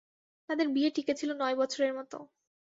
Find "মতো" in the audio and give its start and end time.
1.93-2.17